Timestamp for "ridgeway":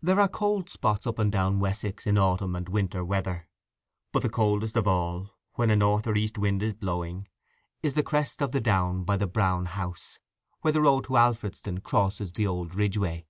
12.74-13.26